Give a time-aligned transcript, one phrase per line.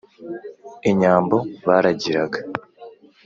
[0.89, 2.39] inyambo baragiraga,